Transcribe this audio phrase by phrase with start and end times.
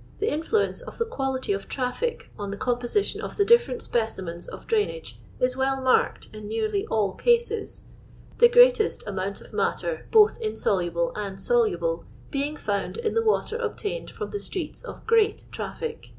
[0.18, 4.66] "The influence of the quality of traffic on the composition of the different specimens of
[4.66, 7.84] drainage is well marked in nearly all cases;
[8.38, 14.10] the greatest amount of matter both insoluble and soluble being found in the water obtained
[14.10, 16.10] from the streets of great traffic.